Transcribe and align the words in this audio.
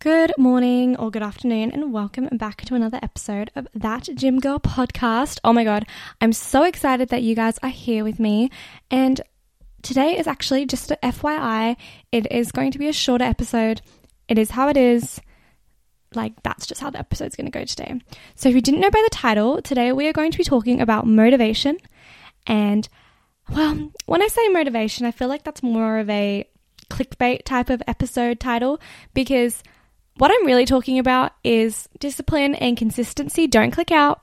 Good 0.00 0.32
morning 0.38 0.96
or 0.96 1.10
good 1.10 1.22
afternoon, 1.22 1.72
and 1.72 1.92
welcome 1.92 2.26
back 2.32 2.62
to 2.62 2.74
another 2.74 2.98
episode 3.02 3.50
of 3.54 3.68
That 3.74 4.08
Gym 4.14 4.40
Girl 4.40 4.58
podcast. 4.58 5.40
Oh 5.44 5.52
my 5.52 5.62
god, 5.62 5.84
I'm 6.22 6.32
so 6.32 6.62
excited 6.62 7.10
that 7.10 7.22
you 7.22 7.34
guys 7.34 7.58
are 7.62 7.68
here 7.68 8.02
with 8.02 8.18
me. 8.18 8.50
And 8.90 9.20
today 9.82 10.18
is 10.18 10.26
actually 10.26 10.64
just 10.64 10.90
a 10.90 10.98
FYI, 11.02 11.76
it 12.12 12.32
is 12.32 12.50
going 12.50 12.70
to 12.70 12.78
be 12.78 12.88
a 12.88 12.94
shorter 12.94 13.26
episode. 13.26 13.82
It 14.26 14.38
is 14.38 14.52
how 14.52 14.68
it 14.68 14.78
is. 14.78 15.20
Like, 16.14 16.32
that's 16.42 16.66
just 16.66 16.80
how 16.80 16.88
the 16.88 16.98
episode's 16.98 17.36
going 17.36 17.52
to 17.52 17.58
go 17.58 17.66
today. 17.66 18.00
So, 18.36 18.48
if 18.48 18.54
you 18.54 18.62
didn't 18.62 18.80
know 18.80 18.90
by 18.90 19.02
the 19.04 19.14
title, 19.14 19.60
today 19.60 19.92
we 19.92 20.08
are 20.08 20.14
going 20.14 20.32
to 20.32 20.38
be 20.38 20.44
talking 20.44 20.80
about 20.80 21.06
motivation. 21.06 21.76
And, 22.46 22.88
well, 23.50 23.90
when 24.06 24.22
I 24.22 24.28
say 24.28 24.48
motivation, 24.48 25.04
I 25.04 25.10
feel 25.10 25.28
like 25.28 25.44
that's 25.44 25.62
more 25.62 25.98
of 25.98 26.08
a 26.08 26.48
clickbait 26.88 27.44
type 27.44 27.68
of 27.68 27.82
episode 27.86 28.40
title 28.40 28.80
because 29.12 29.62
what 30.20 30.30
I'm 30.30 30.44
really 30.44 30.66
talking 30.66 30.98
about 30.98 31.32
is 31.42 31.88
discipline 31.98 32.54
and 32.54 32.76
consistency. 32.76 33.46
Don't 33.46 33.70
click 33.70 33.90
out. 33.90 34.20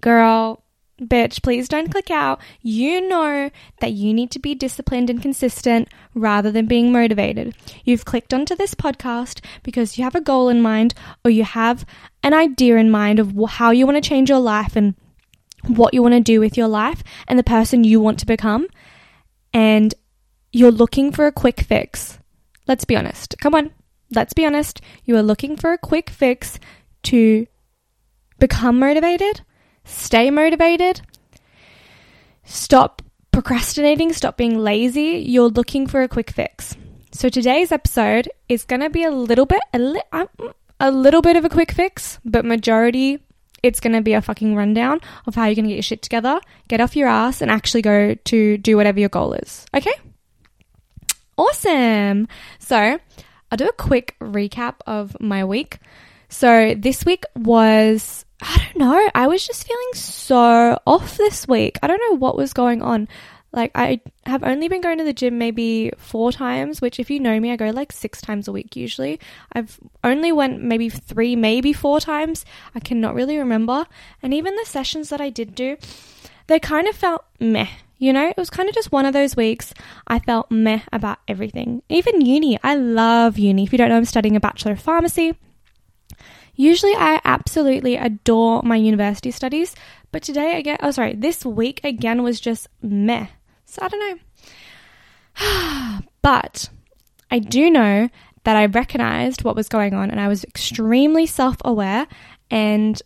Girl, 0.00 0.62
bitch, 0.98 1.42
please 1.42 1.68
don't 1.68 1.90
click 1.90 2.10
out. 2.10 2.40
You 2.62 3.06
know 3.06 3.50
that 3.80 3.92
you 3.92 4.14
need 4.14 4.30
to 4.30 4.38
be 4.38 4.54
disciplined 4.54 5.10
and 5.10 5.20
consistent 5.20 5.88
rather 6.14 6.50
than 6.50 6.64
being 6.64 6.90
motivated. 6.90 7.54
You've 7.84 8.06
clicked 8.06 8.32
onto 8.32 8.56
this 8.56 8.74
podcast 8.74 9.44
because 9.62 9.98
you 9.98 10.04
have 10.04 10.14
a 10.14 10.20
goal 10.22 10.48
in 10.48 10.62
mind 10.62 10.94
or 11.26 11.30
you 11.30 11.44
have 11.44 11.84
an 12.22 12.32
idea 12.32 12.76
in 12.76 12.90
mind 12.90 13.18
of 13.18 13.34
how 13.50 13.70
you 13.70 13.84
want 13.84 14.02
to 14.02 14.08
change 14.08 14.30
your 14.30 14.40
life 14.40 14.76
and 14.76 14.94
what 15.66 15.92
you 15.92 16.00
want 16.00 16.14
to 16.14 16.20
do 16.20 16.40
with 16.40 16.56
your 16.56 16.68
life 16.68 17.04
and 17.28 17.38
the 17.38 17.44
person 17.44 17.84
you 17.84 18.00
want 18.00 18.18
to 18.20 18.26
become. 18.26 18.66
And 19.52 19.94
you're 20.52 20.72
looking 20.72 21.12
for 21.12 21.26
a 21.26 21.32
quick 21.32 21.60
fix. 21.60 22.18
Let's 22.66 22.86
be 22.86 22.96
honest. 22.96 23.36
Come 23.42 23.54
on, 23.54 23.72
let's 24.14 24.32
be 24.32 24.46
honest, 24.46 24.80
you 25.04 25.16
are 25.16 25.22
looking 25.22 25.56
for 25.56 25.72
a 25.72 25.78
quick 25.78 26.10
fix 26.10 26.58
to 27.04 27.46
become 28.38 28.78
motivated, 28.78 29.40
stay 29.84 30.30
motivated, 30.30 31.00
stop 32.44 33.02
procrastinating, 33.30 34.12
stop 34.12 34.36
being 34.36 34.58
lazy. 34.58 35.24
You're 35.26 35.48
looking 35.48 35.86
for 35.86 36.02
a 36.02 36.08
quick 36.08 36.30
fix. 36.30 36.76
So 37.12 37.28
today's 37.28 37.72
episode 37.72 38.28
is 38.48 38.64
going 38.64 38.80
to 38.80 38.90
be 38.90 39.04
a 39.04 39.10
little 39.10 39.46
bit 39.46 39.60
a, 39.72 39.78
li- 39.78 40.02
uh, 40.12 40.26
a 40.80 40.90
little 40.90 41.22
bit 41.22 41.36
of 41.36 41.44
a 41.44 41.48
quick 41.48 41.72
fix, 41.72 42.18
but 42.24 42.44
majority 42.44 43.20
it's 43.62 43.80
going 43.80 43.92
to 43.92 44.02
be 44.02 44.12
a 44.14 44.20
fucking 44.20 44.56
rundown 44.56 45.00
of 45.26 45.34
how 45.34 45.44
you're 45.44 45.54
going 45.54 45.66
to 45.66 45.68
get 45.68 45.76
your 45.76 45.82
shit 45.82 46.02
together, 46.02 46.40
get 46.68 46.80
off 46.80 46.96
your 46.96 47.08
ass 47.08 47.40
and 47.40 47.50
actually 47.50 47.82
go 47.82 48.14
to 48.14 48.58
do 48.58 48.76
whatever 48.76 48.98
your 48.98 49.08
goal 49.08 49.34
is. 49.34 49.64
Okay? 49.72 49.92
Awesome. 51.36 52.28
So, 52.58 52.98
I'll 53.52 53.58
do 53.58 53.68
a 53.68 53.72
quick 53.74 54.16
recap 54.18 54.76
of 54.86 55.14
my 55.20 55.44
week. 55.44 55.78
So 56.30 56.74
this 56.74 57.04
week 57.04 57.24
was, 57.36 58.24
I 58.40 58.56
don't 58.56 58.78
know, 58.78 59.10
I 59.14 59.26
was 59.26 59.46
just 59.46 59.68
feeling 59.68 59.92
so 59.92 60.80
off 60.86 61.18
this 61.18 61.46
week. 61.46 61.78
I 61.82 61.86
don't 61.86 62.00
know 62.08 62.16
what 62.16 62.34
was 62.34 62.54
going 62.54 62.80
on. 62.80 63.08
Like, 63.52 63.72
I 63.74 64.00
have 64.24 64.42
only 64.42 64.68
been 64.68 64.80
going 64.80 64.96
to 64.96 65.04
the 65.04 65.12
gym 65.12 65.36
maybe 65.36 65.92
four 65.98 66.32
times, 66.32 66.80
which, 66.80 66.98
if 66.98 67.10
you 67.10 67.20
know 67.20 67.38
me, 67.38 67.52
I 67.52 67.56
go 67.56 67.68
like 67.68 67.92
six 67.92 68.22
times 68.22 68.48
a 68.48 68.52
week 68.52 68.74
usually. 68.74 69.20
I've 69.52 69.78
only 70.02 70.32
went 70.32 70.62
maybe 70.62 70.88
three, 70.88 71.36
maybe 71.36 71.74
four 71.74 72.00
times. 72.00 72.46
I 72.74 72.80
cannot 72.80 73.14
really 73.14 73.36
remember. 73.36 73.84
And 74.22 74.32
even 74.32 74.56
the 74.56 74.64
sessions 74.64 75.10
that 75.10 75.20
I 75.20 75.28
did 75.28 75.54
do, 75.54 75.76
they 76.46 76.58
kind 76.58 76.88
of 76.88 76.96
felt 76.96 77.26
meh. 77.38 77.68
You 78.02 78.12
know, 78.12 78.28
it 78.28 78.36
was 78.36 78.50
kind 78.50 78.68
of 78.68 78.74
just 78.74 78.90
one 78.90 79.06
of 79.06 79.12
those 79.12 79.36
weeks 79.36 79.72
I 80.08 80.18
felt 80.18 80.50
meh 80.50 80.80
about 80.92 81.20
everything. 81.28 81.84
Even 81.88 82.20
uni, 82.20 82.58
I 82.60 82.74
love 82.74 83.38
uni. 83.38 83.62
If 83.62 83.70
you 83.70 83.78
don't 83.78 83.90
know, 83.90 83.96
I'm 83.96 84.04
studying 84.04 84.34
a 84.34 84.40
Bachelor 84.40 84.72
of 84.72 84.80
Pharmacy. 84.80 85.38
Usually, 86.56 86.96
I 86.96 87.20
absolutely 87.24 87.94
adore 87.94 88.60
my 88.64 88.74
university 88.74 89.30
studies, 89.30 89.76
but 90.10 90.24
today 90.24 90.58
again, 90.58 90.78
oh, 90.82 90.90
sorry, 90.90 91.14
this 91.14 91.46
week 91.46 91.80
again 91.84 92.24
was 92.24 92.40
just 92.40 92.66
meh. 92.82 93.28
So 93.66 93.82
I 93.82 93.88
don't 93.88 94.20
know. 95.38 96.00
but 96.22 96.70
I 97.30 97.38
do 97.38 97.70
know 97.70 98.08
that 98.42 98.56
I 98.56 98.66
recognized 98.66 99.44
what 99.44 99.54
was 99.54 99.68
going 99.68 99.94
on 99.94 100.10
and 100.10 100.18
I 100.18 100.26
was 100.26 100.42
extremely 100.42 101.26
self 101.26 101.56
aware 101.64 102.08
and 102.50 103.00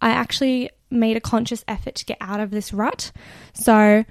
I 0.00 0.10
actually 0.10 0.70
made 0.88 1.16
a 1.16 1.20
conscious 1.20 1.64
effort 1.66 1.96
to 1.96 2.04
get 2.04 2.18
out 2.20 2.38
of 2.38 2.52
this 2.52 2.72
rut. 2.72 3.10
So, 3.52 4.04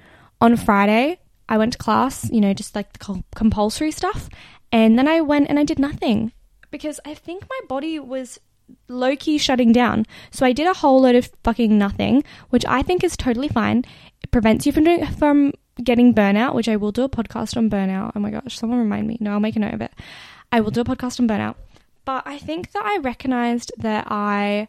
on 0.46 0.56
Friday, 0.56 1.18
I 1.48 1.58
went 1.58 1.72
to 1.74 1.78
class, 1.78 2.30
you 2.30 2.40
know, 2.40 2.54
just 2.54 2.74
like 2.74 2.92
the 2.92 3.22
compulsory 3.34 3.90
stuff. 3.90 4.28
And 4.72 4.98
then 4.98 5.06
I 5.06 5.20
went 5.20 5.48
and 5.48 5.58
I 5.58 5.64
did 5.64 5.78
nothing 5.78 6.32
because 6.70 6.98
I 7.04 7.14
think 7.14 7.44
my 7.48 7.60
body 7.68 7.98
was 7.98 8.40
low 8.88 9.14
key 9.16 9.38
shutting 9.38 9.72
down. 9.72 10.06
So 10.30 10.44
I 10.46 10.52
did 10.52 10.66
a 10.66 10.74
whole 10.74 11.00
load 11.00 11.14
of 11.14 11.30
fucking 11.44 11.76
nothing, 11.78 12.24
which 12.50 12.64
I 12.66 12.82
think 12.82 13.04
is 13.04 13.16
totally 13.16 13.48
fine. 13.48 13.84
It 14.22 14.30
prevents 14.30 14.66
you 14.66 14.72
from 14.72 14.84
doing, 14.84 15.06
from 15.06 15.52
getting 15.82 16.14
burnout, 16.14 16.54
which 16.54 16.68
I 16.68 16.76
will 16.76 16.92
do 16.92 17.04
a 17.04 17.08
podcast 17.08 17.56
on 17.56 17.70
burnout. 17.70 18.12
Oh 18.14 18.20
my 18.20 18.30
gosh, 18.30 18.58
someone 18.58 18.78
remind 18.78 19.06
me. 19.06 19.18
No, 19.20 19.32
I'll 19.32 19.40
make 19.40 19.56
a 19.56 19.60
note 19.60 19.74
of 19.74 19.82
it. 19.82 19.92
I 20.50 20.60
will 20.60 20.70
do 20.70 20.80
a 20.80 20.84
podcast 20.84 21.20
on 21.20 21.28
burnout. 21.28 21.56
But 22.04 22.22
I 22.26 22.38
think 22.38 22.72
that 22.72 22.84
I 22.84 22.98
recognized 22.98 23.72
that 23.78 24.06
I 24.08 24.68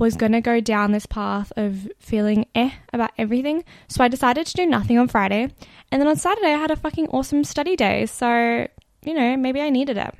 was 0.00 0.16
going 0.16 0.32
to 0.32 0.40
go 0.40 0.60
down 0.60 0.92
this 0.92 1.06
path 1.06 1.52
of 1.56 1.86
feeling 2.00 2.46
eh 2.54 2.70
about 2.92 3.12
everything. 3.18 3.62
So 3.88 4.02
I 4.02 4.08
decided 4.08 4.46
to 4.46 4.54
do 4.54 4.66
nothing 4.66 4.98
on 4.98 5.06
Friday. 5.06 5.54
And 5.92 6.00
then 6.00 6.08
on 6.08 6.16
Saturday, 6.16 6.48
I 6.48 6.58
had 6.58 6.70
a 6.70 6.76
fucking 6.76 7.08
awesome 7.08 7.44
study 7.44 7.76
day. 7.76 8.06
So, 8.06 8.66
you 9.04 9.14
know, 9.14 9.36
maybe 9.36 9.60
I 9.60 9.68
needed 9.68 9.98
it. 9.98 10.14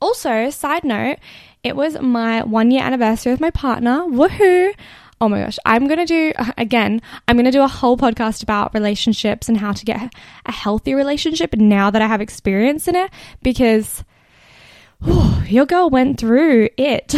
Also, 0.00 0.50
side 0.50 0.84
note, 0.84 1.16
it 1.62 1.74
was 1.74 1.98
my 1.98 2.42
one 2.42 2.70
year 2.70 2.82
anniversary 2.82 3.32
with 3.32 3.40
my 3.40 3.50
partner. 3.50 4.02
Woohoo! 4.02 4.74
Oh 5.20 5.28
my 5.30 5.40
gosh, 5.40 5.58
I'm 5.64 5.86
going 5.86 6.04
to 6.04 6.04
do, 6.04 6.32
again, 6.58 7.00
I'm 7.26 7.36
going 7.36 7.46
to 7.46 7.50
do 7.50 7.62
a 7.62 7.68
whole 7.68 7.96
podcast 7.96 8.42
about 8.42 8.74
relationships 8.74 9.48
and 9.48 9.56
how 9.56 9.72
to 9.72 9.84
get 9.84 10.12
a 10.44 10.52
healthy 10.52 10.92
relationship 10.92 11.54
now 11.54 11.90
that 11.90 12.02
I 12.02 12.06
have 12.06 12.20
experience 12.20 12.86
in 12.86 12.96
it 12.96 13.10
because 13.42 14.04
your 15.46 15.66
girl 15.66 15.90
went 15.90 16.18
through 16.18 16.68
it. 16.76 17.14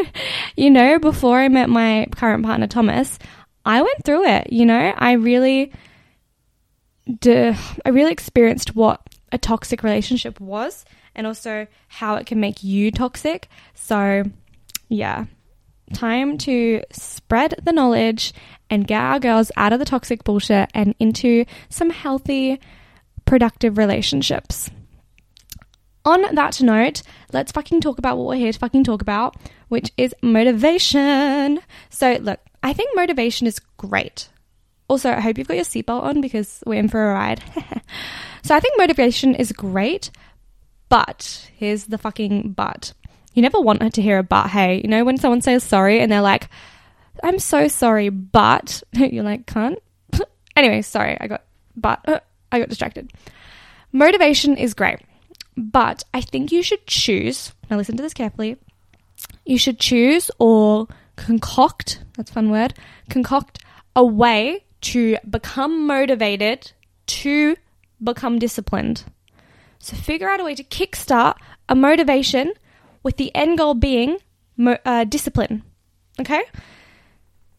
you 0.56 0.70
know, 0.70 0.98
before 0.98 1.38
I 1.38 1.48
met 1.48 1.68
my 1.68 2.06
current 2.12 2.44
partner, 2.44 2.66
Thomas, 2.66 3.18
I 3.64 3.82
went 3.82 4.04
through 4.04 4.26
it. 4.26 4.52
You 4.52 4.66
know, 4.66 4.94
I 4.96 5.12
really, 5.12 5.72
I 7.26 7.88
really 7.88 8.12
experienced 8.12 8.74
what 8.74 9.00
a 9.32 9.38
toxic 9.38 9.82
relationship 9.82 10.40
was 10.40 10.84
and 11.14 11.26
also 11.26 11.66
how 11.88 12.16
it 12.16 12.26
can 12.26 12.40
make 12.40 12.62
you 12.62 12.90
toxic. 12.90 13.48
So, 13.74 14.24
yeah, 14.88 15.26
time 15.92 16.38
to 16.38 16.82
spread 16.90 17.54
the 17.62 17.72
knowledge 17.72 18.32
and 18.70 18.86
get 18.86 19.00
our 19.00 19.20
girls 19.20 19.50
out 19.56 19.72
of 19.72 19.78
the 19.78 19.84
toxic 19.84 20.24
bullshit 20.24 20.70
and 20.74 20.94
into 20.98 21.44
some 21.68 21.90
healthy, 21.90 22.60
productive 23.24 23.78
relationships 23.78 24.70
on 26.04 26.34
that 26.34 26.60
note, 26.60 27.02
let's 27.32 27.52
fucking 27.52 27.80
talk 27.80 27.98
about 27.98 28.18
what 28.18 28.26
we're 28.26 28.36
here 28.36 28.52
to 28.52 28.58
fucking 28.58 28.84
talk 28.84 29.02
about, 29.02 29.36
which 29.68 29.92
is 29.96 30.14
motivation. 30.22 31.60
So, 31.90 32.18
look, 32.20 32.40
I 32.62 32.72
think 32.72 32.94
motivation 32.94 33.46
is 33.46 33.60
great. 33.76 34.28
Also, 34.88 35.10
I 35.10 35.20
hope 35.20 35.38
you've 35.38 35.48
got 35.48 35.56
your 35.56 35.64
seatbelt 35.64 36.02
on 36.02 36.20
because 36.20 36.62
we're 36.66 36.78
in 36.78 36.88
for 36.88 37.10
a 37.10 37.14
ride. 37.14 37.42
so 38.42 38.54
I 38.54 38.60
think 38.60 38.78
motivation 38.78 39.34
is 39.34 39.52
great, 39.52 40.10
but 40.88 41.50
here's 41.56 41.86
the 41.86 41.98
fucking 41.98 42.52
but. 42.52 42.92
You 43.32 43.42
never 43.42 43.60
want 43.60 43.94
to 43.94 44.02
hear 44.02 44.18
a 44.18 44.22
but, 44.22 44.48
hey. 44.48 44.80
You 44.82 44.88
know, 44.88 45.04
when 45.04 45.16
someone 45.16 45.40
says 45.40 45.64
sorry 45.64 46.00
and 46.00 46.12
they're 46.12 46.20
like, 46.20 46.48
I'm 47.22 47.38
so 47.38 47.68
sorry, 47.68 48.10
but 48.10 48.82
you're 48.92 49.24
like, 49.24 49.46
can't. 49.46 49.78
anyway, 50.56 50.82
sorry, 50.82 51.16
I 51.20 51.26
got, 51.26 51.44
but 51.76 52.24
I 52.52 52.58
got 52.60 52.68
distracted. 52.68 53.10
Motivation 53.92 54.56
is 54.56 54.74
great, 54.74 55.00
but 55.56 56.02
I 56.12 56.20
think 56.20 56.52
you 56.52 56.62
should 56.62 56.86
choose. 56.86 57.52
Now, 57.70 57.76
listen 57.76 57.96
to 57.96 58.02
this 58.02 58.14
carefully. 58.14 58.56
You 59.44 59.58
should 59.58 59.78
choose 59.78 60.30
or 60.38 60.88
concoct, 61.16 62.02
that's 62.16 62.30
a 62.30 62.34
fun 62.34 62.50
word, 62.50 62.74
concoct 63.08 63.60
a 63.94 64.04
way 64.04 64.64
to 64.80 65.16
become 65.28 65.86
motivated 65.86 66.72
to 67.06 67.56
become 68.02 68.38
disciplined. 68.38 69.04
So 69.78 69.96
figure 69.96 70.28
out 70.28 70.40
a 70.40 70.44
way 70.44 70.54
to 70.54 70.64
kickstart 70.64 71.36
a 71.68 71.74
motivation 71.74 72.52
with 73.02 73.16
the 73.16 73.34
end 73.34 73.58
goal 73.58 73.74
being 73.74 74.18
mo- 74.56 74.78
uh, 74.84 75.04
discipline. 75.04 75.62
Okay? 76.20 76.42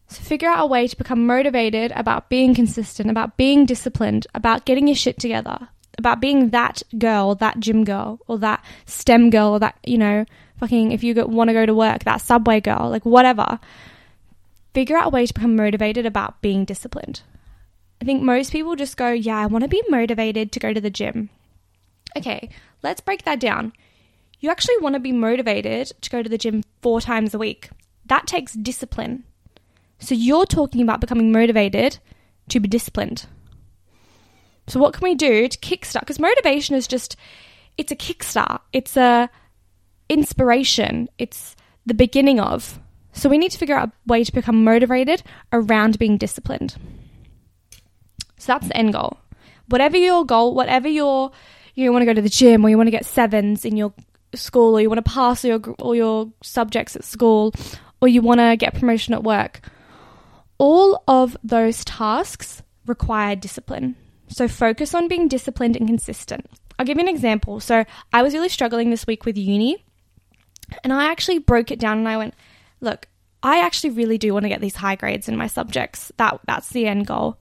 So 0.08 0.22
figure 0.22 0.48
out 0.48 0.64
a 0.64 0.66
way 0.66 0.86
to 0.86 0.96
become 0.96 1.26
motivated 1.26 1.92
about 1.96 2.28
being 2.28 2.54
consistent, 2.54 3.10
about 3.10 3.36
being 3.36 3.66
disciplined, 3.66 4.26
about 4.34 4.64
getting 4.64 4.86
your 4.86 4.96
shit 4.96 5.18
together, 5.18 5.68
about 5.98 6.20
being 6.20 6.50
that 6.50 6.82
girl, 6.98 7.34
that 7.36 7.60
gym 7.60 7.84
girl, 7.84 8.20
or 8.26 8.38
that 8.38 8.64
STEM 8.84 9.30
girl, 9.30 9.52
or 9.52 9.58
that, 9.60 9.78
you 9.84 9.98
know, 9.98 10.24
fucking, 10.58 10.92
if 10.92 11.02
you 11.02 11.14
want 11.26 11.48
to 11.48 11.54
go 11.54 11.66
to 11.66 11.74
work, 11.74 12.04
that 12.04 12.20
subway 12.20 12.60
girl, 12.60 12.90
like 12.90 13.04
whatever. 13.04 13.58
Figure 14.74 14.96
out 14.96 15.06
a 15.06 15.10
way 15.10 15.24
to 15.24 15.32
become 15.34 15.56
motivated 15.56 16.04
about 16.04 16.40
being 16.42 16.64
disciplined. 16.64 17.22
I 18.00 18.04
think 18.04 18.22
most 18.22 18.52
people 18.52 18.76
just 18.76 18.96
go, 18.96 19.10
yeah, 19.10 19.38
I 19.38 19.46
want 19.46 19.62
to 19.62 19.68
be 19.68 19.82
motivated 19.88 20.52
to 20.52 20.60
go 20.60 20.72
to 20.72 20.80
the 20.80 20.90
gym. 20.90 21.30
Okay, 22.16 22.50
let's 22.82 23.00
break 23.00 23.24
that 23.24 23.40
down. 23.40 23.72
You 24.40 24.50
actually 24.50 24.76
want 24.78 24.94
to 24.94 25.00
be 25.00 25.12
motivated 25.12 25.92
to 26.02 26.10
go 26.10 26.22
to 26.22 26.28
the 26.28 26.38
gym 26.38 26.62
four 26.82 27.00
times 27.00 27.32
a 27.32 27.38
week. 27.38 27.70
That 28.04 28.26
takes 28.26 28.52
discipline. 28.52 29.24
So 29.98 30.14
you're 30.14 30.44
talking 30.44 30.82
about 30.82 31.00
becoming 31.00 31.32
motivated 31.32 31.98
to 32.50 32.60
be 32.60 32.68
disciplined. 32.68 33.26
So 34.66 34.80
what 34.80 34.94
can 34.94 35.02
we 35.02 35.14
do 35.14 35.48
to 35.48 35.58
kickstart? 35.58 36.00
Because 36.00 36.18
motivation 36.18 36.74
is 36.74 36.86
just, 36.86 37.16
it's 37.76 37.92
a 37.92 37.96
kickstart. 37.96 38.60
It's 38.72 38.96
a 38.96 39.30
inspiration. 40.08 41.08
It's 41.18 41.56
the 41.84 41.94
beginning 41.94 42.40
of. 42.40 42.78
So 43.12 43.28
we 43.28 43.38
need 43.38 43.52
to 43.52 43.58
figure 43.58 43.76
out 43.76 43.88
a 43.88 43.92
way 44.06 44.24
to 44.24 44.32
become 44.32 44.64
motivated 44.64 45.22
around 45.52 45.98
being 45.98 46.18
disciplined. 46.18 46.76
So 48.38 48.52
that's 48.52 48.68
the 48.68 48.76
end 48.76 48.92
goal. 48.92 49.18
Whatever 49.68 49.96
your 49.96 50.24
goal, 50.24 50.54
whatever 50.54 50.88
your 50.88 51.30
you 51.74 51.92
want 51.92 52.02
to 52.02 52.06
go 52.06 52.14
to 52.14 52.22
the 52.22 52.28
gym 52.28 52.64
or 52.64 52.70
you 52.70 52.76
want 52.76 52.86
to 52.86 52.92
get 52.92 53.04
sevens 53.04 53.64
in 53.64 53.76
your 53.76 53.92
school 54.34 54.76
or 54.76 54.80
you 54.80 54.88
want 54.88 55.04
to 55.04 55.10
pass 55.10 55.44
all 55.44 55.48
your 55.48 55.60
all 55.78 55.94
your 55.94 56.32
subjects 56.42 56.96
at 56.96 57.04
school 57.04 57.52
or 58.00 58.08
you 58.08 58.22
want 58.22 58.40
to 58.40 58.56
get 58.56 58.74
promotion 58.74 59.14
at 59.14 59.22
work. 59.22 59.60
All 60.58 61.02
of 61.06 61.36
those 61.42 61.84
tasks 61.84 62.62
require 62.86 63.36
discipline. 63.36 63.96
So 64.28 64.48
focus 64.48 64.94
on 64.94 65.08
being 65.08 65.28
disciplined 65.28 65.76
and 65.76 65.86
consistent. 65.86 66.46
I'll 66.78 66.86
give 66.86 66.96
you 66.96 67.02
an 67.02 67.08
example. 67.08 67.60
So 67.60 67.84
I 68.12 68.22
was 68.22 68.34
really 68.34 68.48
struggling 68.48 68.90
this 68.90 69.06
week 69.06 69.24
with 69.24 69.38
uni 69.38 69.84
and 70.82 70.92
I 70.92 71.10
actually 71.10 71.38
broke 71.38 71.70
it 71.70 71.78
down 71.78 71.98
and 71.98 72.08
I 72.08 72.16
went, 72.16 72.34
look, 72.80 73.08
I 73.42 73.60
actually 73.60 73.90
really 73.90 74.18
do 74.18 74.32
want 74.32 74.44
to 74.44 74.48
get 74.48 74.60
these 74.60 74.76
high 74.76 74.96
grades 74.96 75.28
in 75.28 75.36
my 75.36 75.46
subjects. 75.46 76.10
That 76.16 76.40
that's 76.46 76.70
the 76.70 76.86
end 76.86 77.06
goal. 77.06 77.38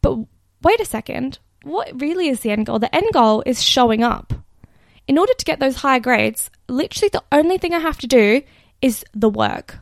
But 0.00 0.18
wait 0.62 0.80
a 0.80 0.84
second. 0.84 1.38
What 1.62 2.00
really 2.00 2.28
is 2.28 2.40
the 2.40 2.50
end 2.50 2.66
goal? 2.66 2.78
The 2.78 2.94
end 2.94 3.12
goal 3.12 3.42
is 3.46 3.62
showing 3.62 4.02
up. 4.02 4.32
In 5.06 5.18
order 5.18 5.32
to 5.34 5.44
get 5.44 5.60
those 5.60 5.76
high 5.76 5.98
grades, 5.98 6.50
literally 6.68 7.10
the 7.10 7.24
only 7.32 7.58
thing 7.58 7.74
I 7.74 7.78
have 7.78 7.98
to 7.98 8.06
do 8.06 8.42
is 8.80 9.04
the 9.14 9.28
work. 9.28 9.78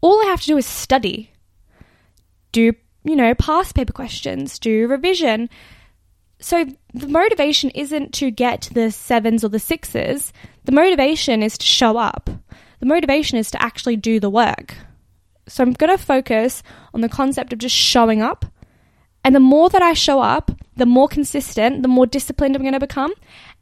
All 0.00 0.20
I 0.22 0.26
have 0.26 0.40
to 0.40 0.46
do 0.46 0.56
is 0.56 0.66
study. 0.66 1.30
Do, 2.52 2.72
you 3.08 3.16
know, 3.16 3.34
past 3.34 3.74
paper 3.74 3.92
questions, 3.92 4.58
do 4.58 4.86
revision. 4.86 5.48
So 6.40 6.66
the 6.94 7.08
motivation 7.08 7.70
isn't 7.70 8.14
to 8.14 8.30
get 8.30 8.68
the 8.72 8.90
sevens 8.90 9.44
or 9.44 9.48
the 9.48 9.58
sixes. 9.58 10.32
The 10.64 10.72
motivation 10.72 11.42
is 11.42 11.58
to 11.58 11.66
show 11.66 11.96
up. 11.96 12.30
The 12.80 12.86
motivation 12.86 13.38
is 13.38 13.50
to 13.50 13.62
actually 13.62 13.96
do 13.96 14.20
the 14.20 14.30
work. 14.30 14.76
So 15.48 15.62
I'm 15.62 15.72
going 15.72 15.96
to 15.96 16.02
focus 16.02 16.62
on 16.94 17.00
the 17.00 17.08
concept 17.08 17.52
of 17.52 17.58
just 17.58 17.74
showing 17.74 18.22
up 18.22 18.44
and 19.24 19.34
the 19.34 19.40
more 19.40 19.68
that 19.68 19.82
I 19.82 19.92
show 19.92 20.20
up, 20.20 20.50
the 20.76 20.86
more 20.86 21.08
consistent, 21.08 21.82
the 21.82 21.88
more 21.88 22.06
disciplined 22.06 22.56
I'm 22.56 22.62
going 22.62 22.72
to 22.72 22.80
become, 22.80 23.12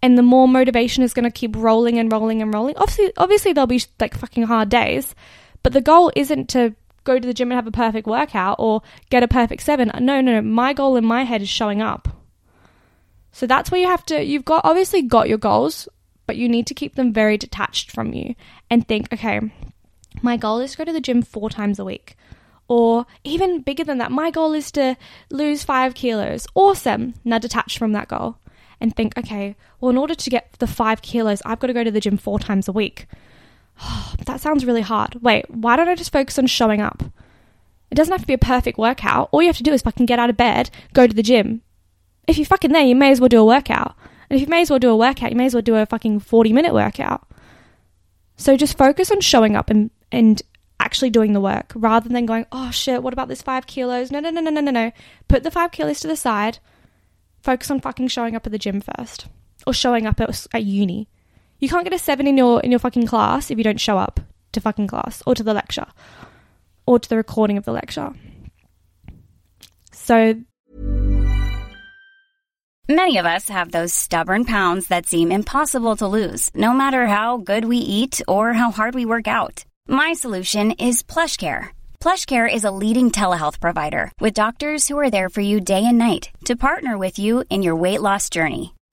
and 0.02 0.16
the 0.16 0.22
more 0.22 0.46
motivation 0.46 1.02
is 1.02 1.14
going 1.14 1.25
to 1.25 1.31
keep 1.31 1.56
rolling 1.56 1.99
and 1.99 2.12
rolling 2.12 2.42
and 2.42 2.52
rolling. 2.54 2.76
Obviously, 2.76 3.12
obviously 3.16 3.52
there'll 3.52 3.66
be 3.66 3.82
like 3.99 4.16
fucking 4.16 4.44
hard 4.44 4.69
days, 4.69 5.14
but 5.62 5.72
the 5.72 5.81
goal 5.81 6.12
isn't 6.14 6.50
to 6.50 6.75
go 7.06 7.19
to 7.19 7.26
the 7.26 7.32
gym 7.32 7.50
and 7.50 7.56
have 7.56 7.67
a 7.67 7.73
perfect 7.73 8.06
workout 8.06 8.56
or 8.58 8.82
get 9.08 9.23
a 9.23 9.29
perfect 9.29 9.62
seven. 9.62 9.91
No, 10.00 10.20
no, 10.20 10.32
no. 10.32 10.43
My 10.43 10.75
goal 10.75 10.97
in 10.97 11.05
my 11.06 11.25
head 11.25 11.41
is 11.41 11.49
showing 11.49 11.81
up. 11.81 12.08
So 13.32 13.47
that's 13.47 13.70
where 13.70 13.81
you 13.81 13.87
have 13.87 14.05
to. 14.06 14.23
You've 14.23 14.44
got 14.44 14.64
obviously 14.64 15.03
got 15.03 15.29
your 15.29 15.38
goals, 15.38 15.88
but 16.26 16.37
you 16.37 16.49
need 16.49 16.67
to 16.67 16.75
keep 16.75 16.94
them 16.94 17.12
very 17.12 17.38
detached 17.38 17.91
from 17.91 18.12
you 18.12 18.35
and 18.70 18.87
think, 18.87 19.12
okay, 19.12 19.41
my 20.23 20.37
goal 20.37 20.61
is 20.61 20.73
to 20.73 20.79
go 20.79 20.85
to 20.85 20.93
the 20.93 21.00
gym 21.00 21.23
four 21.23 21.49
times 21.49 21.79
a 21.79 21.85
week. 21.85 22.17
Or 22.69 23.06
even 23.25 23.61
bigger 23.61 23.85
than 23.85 23.99
that, 23.99 24.11
my 24.11 24.31
goal 24.31 24.52
is 24.52 24.73
to 24.73 24.97
lose 25.31 25.62
five 25.62 25.94
kilos. 25.94 26.47
Awesome. 26.55 27.14
Now 27.25 27.38
detach 27.38 27.79
from 27.79 27.93
that 27.93 28.09
goal 28.09 28.38
and 28.81 28.94
think, 28.94 29.17
okay, 29.17 29.55
well, 29.81 29.91
in 29.91 29.97
order 29.97 30.14
to 30.14 30.31
get 30.31 30.52
the 30.59 30.67
five 30.67 31.02
kilos, 31.02 31.43
I've 31.44 31.61
got 31.61 31.69
to 31.69 31.73
go 31.73 31.85
to 31.85 31.91
the 31.91 32.00
gym 32.00 32.17
four 32.17 32.38
times 32.38 32.69
a 32.69 32.73
week. 32.73 33.06
That 34.26 34.40
sounds 34.40 34.64
really 34.64 34.81
hard. 34.81 35.23
Wait, 35.23 35.49
why 35.49 35.76
don't 35.76 35.88
I 35.88 35.94
just 35.94 36.12
focus 36.12 36.38
on 36.38 36.46
showing 36.49 36.81
up? 36.81 37.02
It 37.90 37.94
doesn't 37.94 38.12
have 38.12 38.23
to 38.23 38.26
be 38.26 38.32
a 38.32 38.38
perfect 38.38 38.76
workout. 38.78 39.28
All 39.31 39.40
you 39.40 39.49
have 39.49 39.56
to 39.58 39.62
do 39.62 39.73
is 39.73 39.82
fucking 39.82 40.06
get 40.06 40.19
out 40.19 40.31
of 40.31 40.37
bed, 40.37 40.70
go 40.94 41.06
to 41.06 41.14
the 41.14 41.23
gym. 41.23 41.62
If 42.26 42.37
you're 42.38 42.46
fucking 42.46 42.73
there, 42.73 42.82
you 42.82 42.96
may 42.96 43.12
as 43.12 43.20
well 43.20 43.28
do 43.28 43.40
a 43.40 43.44
workout. 43.44 43.94
And 44.28 44.37
if 44.37 44.40
you 44.40 44.50
may 44.50 44.62
as 44.62 44.70
well 44.70 44.81
do 44.81 44.90
a 44.90 44.96
workout, 44.96 45.31
you 45.31 45.37
may 45.37 45.46
as 45.46 45.55
well 45.55 45.62
do 45.62 45.76
a 45.76 45.87
fucking 45.87 46.20
40 46.20 46.52
minute 46.52 46.75
workout. 46.75 47.26
So 48.37 48.56
just 48.56 48.76
focus 48.76 49.11
on 49.11 49.20
showing 49.20 49.55
up 49.55 49.70
and, 49.70 49.90
and 50.11 50.43
actually 50.81 51.11
doing 51.11 51.32
the 51.32 51.40
work 51.40 51.73
rather 51.75 52.08
than 52.08 52.26
going, 52.26 52.46
oh 52.52 52.70
shit, 52.70 53.02
what 53.02 53.12
about 53.12 53.28
this 53.28 53.43
five 53.43 53.67
kilos? 53.67 54.11
No, 54.11 54.20
no, 54.20 54.31
no, 54.31 54.40
no, 54.40 54.50
no, 54.50 54.61
no, 54.61 54.70
no. 54.70 54.93
Put 55.28 55.43
the 55.43 55.50
five 55.50 55.70
kilos 55.70 56.00
to 56.00 56.08
the 56.08 56.17
side. 56.17 56.58
Focus 57.43 57.70
on 57.70 57.81
fucking 57.81 58.08
showing 58.08 58.34
up 58.34 58.44
at 58.44 58.52
the 58.52 58.58
gym 58.58 58.81
first 58.81 59.26
or 59.67 59.73
showing 59.73 60.06
up 60.06 60.20
at, 60.20 60.46
at 60.52 60.64
uni. 60.64 61.09
You 61.58 61.68
can't 61.68 61.84
get 61.84 61.94
a 61.94 61.98
seven 61.98 62.26
in 62.26 62.36
your 62.36 62.60
in 62.60 62.70
your 62.70 62.80
fucking 62.80 63.06
class 63.06 63.50
if 63.50 63.58
you 63.58 63.64
don't 63.64 63.80
show 63.80 63.98
up 63.98 64.20
to 64.52 64.60
fucking 64.60 64.86
class 64.86 65.22
or 65.26 65.34
to 65.34 65.42
the 65.42 65.54
lecture 65.54 65.86
or 66.86 66.98
to 66.98 67.08
the 67.08 67.16
recording 67.16 67.56
of 67.56 67.64
the 67.64 67.72
lecture. 67.72 68.12
So 69.92 70.34
Many 72.88 73.18
of 73.18 73.26
us 73.26 73.48
have 73.48 73.72
those 73.72 73.92
stubborn 73.92 74.44
pounds 74.44 74.86
that 74.88 75.06
seem 75.06 75.32
impossible 75.32 75.96
to 75.96 76.06
lose, 76.06 76.54
no 76.54 76.72
matter 76.72 77.08
how 77.08 77.38
good 77.38 77.64
we 77.64 77.78
eat 77.78 78.22
or 78.28 78.52
how 78.52 78.70
hard 78.70 78.94
we 78.94 79.04
work 79.04 79.26
out. 79.26 79.64
My 79.88 80.12
solution 80.12 80.70
is 80.70 81.02
PlushCare. 81.02 81.70
PlushCare 81.98 82.52
is 82.52 82.62
a 82.62 82.70
leading 82.70 83.10
telehealth 83.10 83.58
provider 83.58 84.12
with 84.20 84.34
doctors 84.34 84.86
who 84.86 84.96
are 85.00 85.10
there 85.10 85.28
for 85.28 85.40
you 85.40 85.58
day 85.58 85.84
and 85.84 85.98
night 85.98 86.30
to 86.44 86.54
partner 86.54 86.96
with 86.96 87.18
you 87.18 87.42
in 87.50 87.64
your 87.64 87.75
weight 87.75 88.02
loss 88.02 88.30
journey. 88.30 88.75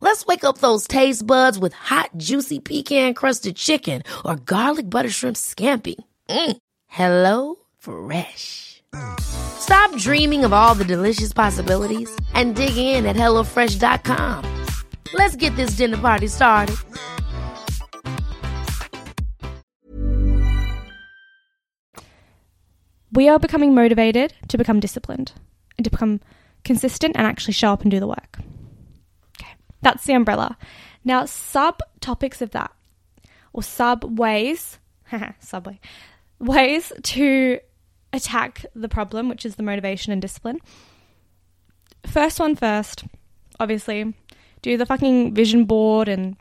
Let's 0.00 0.24
wake 0.26 0.44
up 0.44 0.58
those 0.58 0.88
taste 0.88 1.26
buds 1.26 1.58
with 1.58 1.74
hot, 1.74 2.10
juicy 2.16 2.60
pecan-crusted 2.60 3.56
chicken 3.56 4.02
or 4.24 4.36
garlic 4.36 4.88
butter 4.88 5.10
shrimp 5.10 5.36
scampi. 5.36 5.96
Mm. 6.30 6.56
Hello 6.86 7.56
Fresh. 7.78 8.82
Stop 9.20 9.94
dreaming 9.98 10.44
of 10.44 10.52
all 10.52 10.74
the 10.74 10.84
delicious 10.84 11.32
possibilities 11.32 12.10
and 12.34 12.56
dig 12.56 12.76
in 12.76 13.04
at 13.04 13.16
HelloFresh.com. 13.16 14.64
Let's 15.12 15.36
get 15.36 15.54
this 15.56 15.76
dinner 15.76 15.98
party 15.98 16.28
started. 16.28 16.76
we 23.16 23.28
are 23.30 23.38
becoming 23.38 23.74
motivated 23.74 24.34
to 24.46 24.58
become 24.58 24.78
disciplined 24.78 25.32
and 25.78 25.84
to 25.84 25.90
become 25.90 26.20
consistent 26.64 27.16
and 27.16 27.26
actually 27.26 27.54
show 27.54 27.72
up 27.72 27.80
and 27.80 27.90
do 27.90 27.98
the 27.98 28.06
work. 28.06 28.38
That's 29.82 30.04
the 30.04 30.14
umbrella. 30.14 30.56
Now, 31.04 31.24
subtopics 31.24 32.40
of 32.40 32.50
that, 32.50 32.72
or 33.52 33.62
sub 33.62 34.18
ways, 34.18 34.78
subway, 35.40 35.78
ways 36.38 36.92
to 37.02 37.60
attack 38.12 38.64
the 38.74 38.88
problem, 38.88 39.28
which 39.28 39.46
is 39.46 39.56
the 39.56 39.62
motivation 39.62 40.12
and 40.12 40.20
discipline. 40.20 40.58
First 42.04 42.40
one 42.40 42.56
first, 42.56 43.04
obviously, 43.60 44.14
do 44.62 44.76
the 44.76 44.86
fucking 44.86 45.34
vision 45.34 45.64
board 45.64 46.08
and 46.08 46.36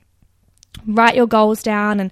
write 0.85 1.15
your 1.15 1.27
goals 1.27 1.63
down 1.63 1.99
and 1.99 2.11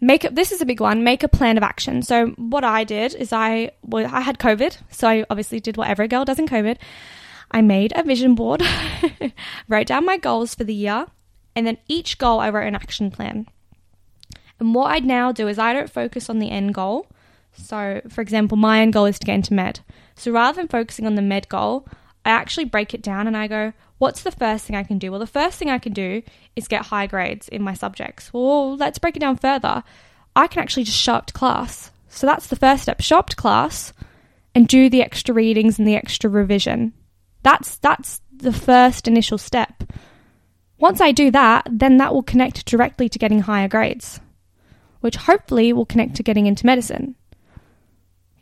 make 0.00 0.22
this 0.32 0.52
is 0.52 0.60
a 0.60 0.66
big 0.66 0.80
one 0.80 1.02
make 1.02 1.22
a 1.22 1.28
plan 1.28 1.56
of 1.56 1.62
action 1.62 2.02
so 2.02 2.26
what 2.30 2.64
i 2.64 2.84
did 2.84 3.14
is 3.14 3.32
i 3.32 3.70
well, 3.82 4.06
i 4.12 4.20
had 4.20 4.38
covid 4.38 4.76
so 4.90 5.08
i 5.08 5.24
obviously 5.30 5.60
did 5.60 5.76
what 5.76 5.88
every 5.88 6.08
girl 6.08 6.24
does 6.24 6.38
in 6.38 6.46
covid 6.46 6.76
i 7.52 7.60
made 7.60 7.92
a 7.94 8.02
vision 8.02 8.34
board 8.34 8.62
wrote 9.68 9.86
down 9.86 10.04
my 10.04 10.16
goals 10.16 10.54
for 10.54 10.64
the 10.64 10.74
year 10.74 11.06
and 11.54 11.66
then 11.66 11.78
each 11.88 12.18
goal 12.18 12.40
i 12.40 12.50
wrote 12.50 12.66
an 12.66 12.74
action 12.74 13.10
plan 13.10 13.46
and 14.58 14.74
what 14.74 14.90
i'd 14.92 15.04
now 15.04 15.30
do 15.30 15.48
is 15.48 15.58
i 15.58 15.72
don't 15.72 15.90
focus 15.90 16.28
on 16.28 16.38
the 16.38 16.50
end 16.50 16.74
goal 16.74 17.06
so 17.52 18.00
for 18.08 18.20
example 18.20 18.56
my 18.56 18.80
end 18.80 18.92
goal 18.92 19.06
is 19.06 19.18
to 19.18 19.26
get 19.26 19.34
into 19.34 19.54
med 19.54 19.80
so 20.14 20.30
rather 20.32 20.56
than 20.56 20.68
focusing 20.68 21.06
on 21.06 21.14
the 21.14 21.22
med 21.22 21.48
goal 21.48 21.86
i 22.24 22.30
actually 22.30 22.64
break 22.64 22.94
it 22.94 23.02
down 23.02 23.26
and 23.26 23.36
i 23.36 23.46
go 23.46 23.72
what's 24.02 24.24
the 24.24 24.32
first 24.32 24.64
thing 24.64 24.74
I 24.74 24.82
can 24.82 24.98
do? 24.98 25.12
Well, 25.12 25.20
the 25.20 25.28
first 25.28 25.60
thing 25.60 25.70
I 25.70 25.78
can 25.78 25.92
do 25.92 26.24
is 26.56 26.66
get 26.66 26.86
high 26.86 27.06
grades 27.06 27.46
in 27.48 27.62
my 27.62 27.72
subjects. 27.72 28.32
Well, 28.32 28.76
let's 28.76 28.98
break 28.98 29.16
it 29.16 29.20
down 29.20 29.36
further. 29.36 29.84
I 30.34 30.48
can 30.48 30.60
actually 30.60 30.82
just 30.82 30.98
show 30.98 31.14
up 31.14 31.26
to 31.26 31.32
class. 31.32 31.92
So 32.08 32.26
that's 32.26 32.48
the 32.48 32.56
first 32.56 32.82
step. 32.82 33.00
Show 33.00 33.18
up 33.18 33.28
to 33.28 33.36
class 33.36 33.92
and 34.56 34.66
do 34.66 34.90
the 34.90 35.02
extra 35.02 35.32
readings 35.32 35.78
and 35.78 35.86
the 35.86 35.94
extra 35.94 36.28
revision. 36.28 36.92
That's 37.42 37.76
that's 37.76 38.20
the 38.34 38.52
first 38.52 39.08
initial 39.08 39.38
step. 39.38 39.84
Once 40.78 41.00
I 41.00 41.12
do 41.12 41.30
that, 41.30 41.66
then 41.70 41.98
that 41.98 42.12
will 42.12 42.22
connect 42.22 42.66
directly 42.66 43.08
to 43.08 43.18
getting 43.18 43.40
higher 43.40 43.68
grades, 43.68 44.20
which 45.00 45.16
hopefully 45.16 45.72
will 45.72 45.86
connect 45.86 46.16
to 46.16 46.22
getting 46.22 46.46
into 46.46 46.66
medicine. 46.66 47.14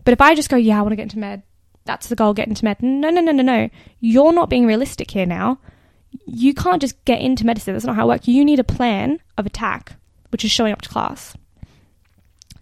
But 0.05 0.13
if 0.13 0.21
I 0.21 0.35
just 0.35 0.49
go, 0.49 0.57
yeah, 0.57 0.79
I 0.79 0.83
want 0.83 0.93
to 0.93 0.97
get 0.97 1.03
into 1.03 1.19
med, 1.19 1.43
that's 1.85 2.09
the 2.09 2.17
goal, 2.17 2.33
get 2.33 2.49
into 2.49 2.65
med. 2.65 2.83
No, 2.83 3.11
no, 3.11 3.21
no, 3.21 3.33
no, 3.33 3.43
no. 3.43 3.69
You're 4.01 4.33
not 4.33 4.49
being 4.49 4.67
realistic 4.67 5.11
here 5.11 5.27
now. 5.27 5.59
You 6.27 6.55
can't 6.55 6.81
just 6.81 7.05
get 7.05 7.21
into 7.21 7.45
medicine. 7.45 7.75
That's 7.75 7.85
not 7.85 7.97
how 7.97 8.05
it 8.05 8.09
works. 8.09 8.29
You 8.29 8.45
need 8.45 8.59
a 8.59 8.65
plan 8.65 9.21
of 9.37 9.47
attack, 9.47 9.97
which 10.31 10.45
is 10.45 10.51
showing 10.51 10.73
up 10.73 10.83
to 10.83 10.89
class. 10.89 11.35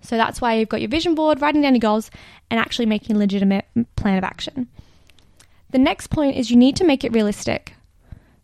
So 0.00 0.16
that's 0.16 0.40
why 0.40 0.54
you've 0.54 0.68
got 0.68 0.80
your 0.80 0.90
vision 0.90 1.14
board, 1.14 1.40
writing 1.40 1.62
down 1.62 1.74
your 1.74 1.80
goals, 1.80 2.10
and 2.50 2.58
actually 2.58 2.86
making 2.86 3.14
a 3.14 3.18
legitimate 3.18 3.66
plan 3.96 4.18
of 4.18 4.24
action. 4.24 4.68
The 5.70 5.78
next 5.78 6.08
point 6.08 6.36
is 6.36 6.50
you 6.50 6.56
need 6.56 6.76
to 6.76 6.84
make 6.84 7.04
it 7.04 7.12
realistic. 7.12 7.74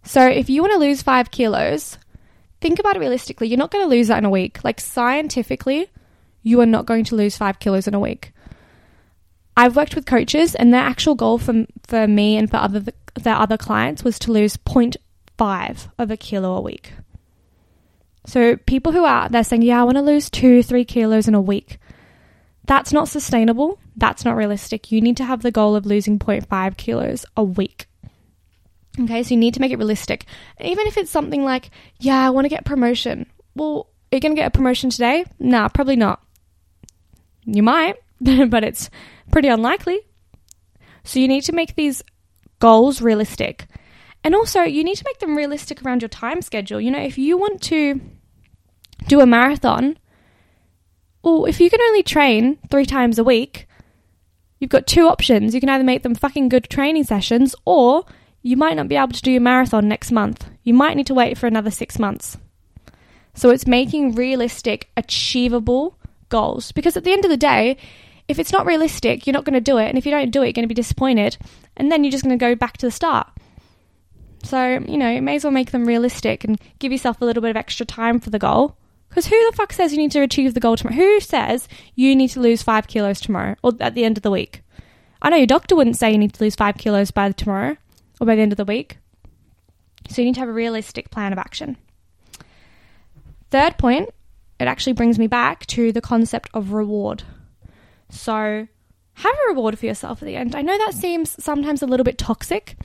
So 0.02 0.26
if 0.26 0.50
you 0.50 0.60
want 0.60 0.74
to 0.74 0.78
lose 0.78 1.02
five 1.02 1.30
kilos, 1.30 1.98
think 2.60 2.78
about 2.78 2.96
it 2.96 3.00
realistically. 3.00 3.48
You're 3.48 3.58
not 3.58 3.70
going 3.70 3.84
to 3.84 3.88
lose 3.88 4.08
that 4.08 4.18
in 4.18 4.24
a 4.24 4.30
week. 4.30 4.62
Like 4.62 4.80
scientifically, 4.80 5.90
you 6.42 6.60
are 6.60 6.66
not 6.66 6.86
going 6.86 7.04
to 7.04 7.16
lose 7.16 7.36
five 7.36 7.58
kilos 7.58 7.88
in 7.88 7.94
a 7.94 8.00
week. 8.00 8.32
I've 9.56 9.76
worked 9.76 9.94
with 9.94 10.04
coaches, 10.06 10.54
and 10.54 10.74
their 10.74 10.82
actual 10.82 11.14
goal 11.14 11.38
for 11.38 11.66
for 11.86 12.06
me 12.06 12.36
and 12.36 12.50
for 12.50 12.56
other 12.56 12.84
their 13.20 13.36
other 13.36 13.56
clients 13.56 14.02
was 14.02 14.18
to 14.20 14.32
lose 14.32 14.56
0.5 14.56 15.88
of 15.98 16.10
a 16.10 16.16
kilo 16.16 16.56
a 16.56 16.60
week. 16.60 16.92
So 18.26 18.56
people 18.56 18.92
who 18.92 19.04
are 19.04 19.28
they're 19.28 19.44
saying, 19.44 19.62
yeah, 19.62 19.80
I 19.80 19.84
want 19.84 19.96
to 19.96 20.02
lose 20.02 20.28
two, 20.28 20.62
three 20.62 20.84
kilos 20.84 21.28
in 21.28 21.34
a 21.34 21.40
week. 21.40 21.78
That's 22.66 22.92
not 22.92 23.08
sustainable. 23.08 23.78
That's 23.96 24.24
not 24.24 24.36
realistic. 24.36 24.90
You 24.90 25.00
need 25.00 25.16
to 25.18 25.24
have 25.24 25.42
the 25.42 25.52
goal 25.52 25.76
of 25.76 25.86
losing 25.86 26.18
0.5 26.18 26.76
kilos 26.76 27.24
a 27.36 27.44
week. 27.44 27.86
Okay, 29.00 29.22
so 29.22 29.34
you 29.34 29.40
need 29.40 29.54
to 29.54 29.60
make 29.60 29.72
it 29.72 29.78
realistic. 29.78 30.24
Even 30.60 30.86
if 30.86 30.96
it's 30.96 31.10
something 31.10 31.44
like, 31.44 31.70
yeah, 31.98 32.26
I 32.26 32.30
want 32.30 32.44
to 32.44 32.48
get 32.48 32.64
promotion. 32.64 33.26
Well, 33.54 33.88
are 34.12 34.16
you 34.16 34.20
going 34.20 34.34
to 34.34 34.40
get 34.40 34.46
a 34.46 34.56
promotion 34.56 34.90
today? 34.90 35.24
Nah, 35.38 35.68
probably 35.68 35.96
not. 35.96 36.22
You 37.44 37.62
might, 37.62 37.96
but 38.20 38.64
it's 38.64 38.90
pretty 39.30 39.48
unlikely. 39.48 40.00
So 41.02 41.18
you 41.18 41.28
need 41.28 41.42
to 41.42 41.52
make 41.52 41.74
these 41.74 42.02
goals 42.60 43.02
realistic. 43.02 43.66
And 44.22 44.34
also, 44.34 44.62
you 44.62 44.84
need 44.84 44.96
to 44.96 45.04
make 45.06 45.18
them 45.18 45.36
realistic 45.36 45.82
around 45.82 46.02
your 46.02 46.08
time 46.08 46.40
schedule. 46.40 46.80
You 46.80 46.90
know, 46.90 47.02
if 47.02 47.18
you 47.18 47.36
want 47.36 47.60
to 47.62 48.00
do 49.06 49.20
a 49.20 49.26
marathon, 49.26 49.98
well, 51.22 51.44
if 51.44 51.60
you 51.60 51.68
can 51.68 51.80
only 51.80 52.02
train 52.02 52.58
three 52.70 52.86
times 52.86 53.18
a 53.18 53.24
week, 53.24 53.66
you've 54.64 54.70
got 54.70 54.86
two 54.86 55.06
options. 55.08 55.54
You 55.54 55.60
can 55.60 55.68
either 55.68 55.84
make 55.84 56.02
them 56.02 56.14
fucking 56.14 56.48
good 56.48 56.70
training 56.70 57.04
sessions, 57.04 57.54
or 57.66 58.06
you 58.40 58.56
might 58.56 58.76
not 58.76 58.88
be 58.88 58.96
able 58.96 59.12
to 59.12 59.20
do 59.20 59.30
your 59.30 59.42
marathon 59.42 59.86
next 59.88 60.10
month. 60.10 60.48
You 60.62 60.72
might 60.72 60.96
need 60.96 61.06
to 61.08 61.14
wait 61.14 61.36
for 61.36 61.46
another 61.46 61.70
six 61.70 61.98
months. 61.98 62.38
So 63.34 63.50
it's 63.50 63.66
making 63.66 64.14
realistic, 64.14 64.88
achievable 64.96 65.98
goals. 66.30 66.72
Because 66.72 66.96
at 66.96 67.04
the 67.04 67.12
end 67.12 67.26
of 67.26 67.30
the 67.30 67.36
day, 67.36 67.76
if 68.26 68.38
it's 68.38 68.52
not 68.52 68.64
realistic, 68.64 69.26
you're 69.26 69.34
not 69.34 69.44
going 69.44 69.52
to 69.52 69.60
do 69.60 69.76
it. 69.76 69.90
And 69.90 69.98
if 69.98 70.06
you 70.06 70.12
don't 70.12 70.30
do 70.30 70.40
it, 70.40 70.46
you're 70.46 70.52
going 70.54 70.64
to 70.64 70.68
be 70.68 70.74
disappointed. 70.74 71.36
And 71.76 71.92
then 71.92 72.02
you're 72.02 72.10
just 72.10 72.24
going 72.24 72.38
to 72.38 72.42
go 72.42 72.54
back 72.54 72.78
to 72.78 72.86
the 72.86 72.90
start. 72.90 73.28
So, 74.44 74.82
you 74.88 74.96
know, 74.96 75.10
you 75.10 75.20
may 75.20 75.36
as 75.36 75.44
well 75.44 75.50
make 75.50 75.72
them 75.72 75.84
realistic 75.84 76.42
and 76.42 76.58
give 76.78 76.90
yourself 76.90 77.20
a 77.20 77.26
little 77.26 77.42
bit 77.42 77.50
of 77.50 77.56
extra 77.58 77.84
time 77.84 78.18
for 78.18 78.30
the 78.30 78.38
goal. 78.38 78.78
Because 79.14 79.26
who 79.26 79.48
the 79.48 79.56
fuck 79.56 79.72
says 79.72 79.92
you 79.92 79.98
need 79.98 80.10
to 80.10 80.22
achieve 80.22 80.54
the 80.54 80.60
goal 80.60 80.76
tomorrow? 80.76 80.96
Who 80.96 81.20
says 81.20 81.68
you 81.94 82.16
need 82.16 82.30
to 82.30 82.40
lose 82.40 82.64
five 82.64 82.88
kilos 82.88 83.20
tomorrow 83.20 83.54
or 83.62 83.70
at 83.78 83.94
the 83.94 84.02
end 84.02 84.16
of 84.16 84.24
the 84.24 84.30
week? 84.30 84.62
I 85.22 85.30
know 85.30 85.36
your 85.36 85.46
doctor 85.46 85.76
wouldn't 85.76 85.96
say 85.96 86.10
you 86.10 86.18
need 86.18 86.32
to 86.32 86.42
lose 86.42 86.56
five 86.56 86.78
kilos 86.78 87.12
by 87.12 87.30
tomorrow 87.30 87.76
or 88.20 88.26
by 88.26 88.34
the 88.34 88.42
end 88.42 88.52
of 88.52 88.56
the 88.56 88.64
week. 88.64 88.98
So 90.08 90.20
you 90.20 90.26
need 90.26 90.34
to 90.34 90.40
have 90.40 90.48
a 90.48 90.52
realistic 90.52 91.12
plan 91.12 91.32
of 91.32 91.38
action. 91.38 91.76
Third 93.52 93.78
point, 93.78 94.10
it 94.58 94.66
actually 94.66 94.94
brings 94.94 95.16
me 95.16 95.28
back 95.28 95.64
to 95.66 95.92
the 95.92 96.00
concept 96.00 96.50
of 96.52 96.72
reward. 96.72 97.22
So 98.10 98.66
have 99.12 99.34
a 99.44 99.48
reward 99.48 99.78
for 99.78 99.86
yourself 99.86 100.22
at 100.22 100.26
the 100.26 100.34
end. 100.34 100.56
I 100.56 100.62
know 100.62 100.76
that 100.76 100.92
seems 100.92 101.40
sometimes 101.40 101.82
a 101.82 101.86
little 101.86 102.02
bit 102.02 102.18
toxic, 102.18 102.76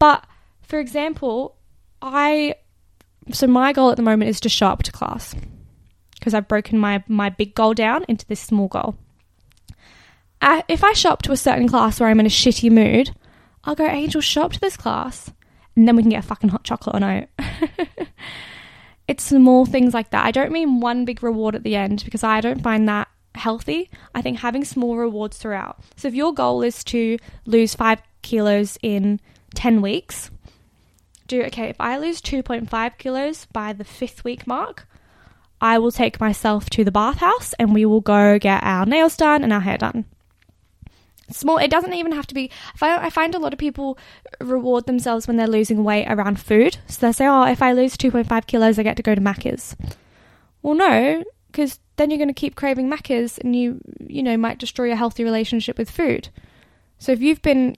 but 0.00 0.26
for 0.62 0.80
example, 0.80 1.54
I 2.02 2.56
so 3.30 3.46
my 3.46 3.72
goal 3.72 3.90
at 3.90 3.96
the 3.96 4.02
moment 4.02 4.30
is 4.30 4.40
to 4.40 4.48
show 4.48 4.66
up 4.66 4.82
to 4.82 4.90
class 4.90 5.36
because 6.20 6.34
I've 6.34 6.46
broken 6.46 6.78
my 6.78 7.02
my 7.08 7.30
big 7.30 7.54
goal 7.54 7.74
down 7.74 8.04
into 8.06 8.26
this 8.26 8.40
small 8.40 8.68
goal. 8.68 8.94
Uh, 10.40 10.62
if 10.68 10.84
I 10.84 10.92
shop 10.92 11.22
to 11.22 11.32
a 11.32 11.36
certain 11.36 11.68
class 11.68 11.98
where 11.98 12.08
I'm 12.08 12.20
in 12.20 12.26
a 12.26 12.30
shitty 12.30 12.70
mood, 12.70 13.14
I'll 13.64 13.74
go, 13.74 13.86
Angel, 13.86 14.20
shop 14.20 14.52
to 14.52 14.60
this 14.60 14.76
class, 14.76 15.30
and 15.76 15.86
then 15.86 15.96
we 15.96 16.02
can 16.02 16.10
get 16.10 16.24
a 16.24 16.26
fucking 16.26 16.50
hot 16.50 16.64
chocolate 16.64 16.96
on 16.96 17.00
no. 17.02 17.26
it's 19.08 19.24
small 19.24 19.66
things 19.66 19.92
like 19.92 20.10
that. 20.10 20.24
I 20.24 20.30
don't 20.30 20.52
mean 20.52 20.80
one 20.80 21.04
big 21.04 21.22
reward 21.22 21.54
at 21.54 21.62
the 21.62 21.76
end 21.76 22.04
because 22.04 22.24
I 22.24 22.40
don't 22.40 22.62
find 22.62 22.88
that 22.88 23.08
healthy. 23.34 23.90
I 24.14 24.22
think 24.22 24.38
having 24.38 24.64
small 24.64 24.96
rewards 24.96 25.36
throughout. 25.36 25.80
So 25.96 26.08
if 26.08 26.14
your 26.14 26.32
goal 26.32 26.62
is 26.62 26.82
to 26.84 27.18
lose 27.44 27.74
five 27.74 28.00
kilos 28.22 28.78
in 28.82 29.20
10 29.54 29.82
weeks, 29.82 30.30
do 31.26 31.42
okay, 31.44 31.68
if 31.68 31.80
I 31.80 31.98
lose 31.98 32.20
2.5 32.22 32.98
kilos 32.98 33.46
by 33.52 33.72
the 33.72 33.84
fifth 33.84 34.24
week 34.24 34.46
mark, 34.46 34.88
I 35.60 35.78
will 35.78 35.92
take 35.92 36.20
myself 36.20 36.70
to 36.70 36.84
the 36.84 36.90
bathhouse 36.90 37.52
and 37.54 37.74
we 37.74 37.84
will 37.84 38.00
go 38.00 38.38
get 38.38 38.62
our 38.62 38.86
nails 38.86 39.16
done 39.16 39.44
and 39.44 39.52
our 39.52 39.60
hair 39.60 39.78
done. 39.78 40.06
Small, 41.30 41.58
it 41.58 41.70
doesn't 41.70 41.94
even 41.94 42.12
have 42.12 42.26
to 42.28 42.34
be. 42.34 42.50
I, 42.80 43.08
find 43.10 43.34
a 43.34 43.38
lot 43.38 43.52
of 43.52 43.58
people 43.58 43.98
reward 44.40 44.86
themselves 44.86 45.28
when 45.28 45.36
they're 45.36 45.46
losing 45.46 45.84
weight 45.84 46.06
around 46.08 46.40
food. 46.40 46.78
So 46.88 47.06
they 47.06 47.12
say, 47.12 47.26
oh, 47.26 47.44
if 47.44 47.62
I 47.62 47.72
lose 47.72 47.96
2.5 47.96 48.46
kilos, 48.46 48.78
I 48.78 48.82
get 48.82 48.96
to 48.96 49.02
go 49.02 49.14
to 49.14 49.20
Macca's. 49.20 49.76
Well, 50.62 50.74
no, 50.74 51.24
because 51.46 51.78
then 51.96 52.10
you're 52.10 52.18
going 52.18 52.28
to 52.28 52.34
keep 52.34 52.56
craving 52.56 52.90
Macca's 52.90 53.38
and 53.38 53.54
you, 53.54 53.80
you 54.06 54.22
know, 54.22 54.36
might 54.36 54.58
destroy 54.58 54.90
a 54.90 54.96
healthy 54.96 55.22
relationship 55.22 55.78
with 55.78 55.90
food. 55.90 56.30
So 56.98 57.12
if 57.12 57.20
you've 57.20 57.42
been 57.42 57.76